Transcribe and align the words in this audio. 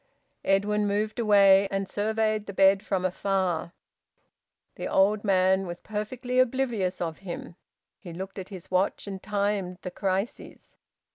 Edwin 0.43 0.87
moved 0.87 1.19
away, 1.19 1.67
and 1.69 1.87
surveyed 1.87 2.47
the 2.47 2.53
bed 2.53 2.83
from 2.83 3.05
afar. 3.05 3.71
The 4.73 4.87
old 4.87 5.23
man 5.23 5.67
was 5.67 5.79
perfectly 5.79 6.39
oblivious 6.39 7.01
of 7.01 7.19
him. 7.19 7.55
He 7.99 8.11
looked 8.11 8.39
at 8.39 8.49
his 8.49 8.71
watch, 8.71 9.05
and 9.05 9.21
timed 9.21 9.77
the 9.83 9.91
crises. 9.91 10.75